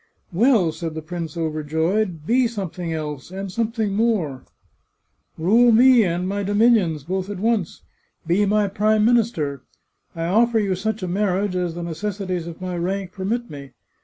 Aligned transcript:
"Well," 0.43 0.71
said 0.71 0.95
the 0.95 1.03
prince, 1.03 1.37
overjoyed," 1.37 2.25
be 2.25 2.47
something 2.47 2.91
else, 2.91 3.29
and 3.29 3.51
something 3.51 3.93
more! 3.93 4.43
Rule 5.37 5.71
me 5.71 6.03
and 6.03 6.27
my 6.27 6.41
dominions, 6.41 7.03
both 7.03 7.29
at 7.29 7.37
once. 7.39 7.83
Be 8.25 8.47
my 8.47 8.67
Prime 8.67 9.05
Minister. 9.05 9.61
I 10.15 10.23
offer 10.25 10.57
you 10.57 10.73
such 10.73 11.03
a 11.03 11.07
marriage 11.07 11.55
as 11.55 11.75
the 11.75 11.83
necessities 11.83 12.47
of 12.47 12.59
my 12.61 12.75
rank 12.79 13.11
permit 13.11 13.51
me. 13.51 13.73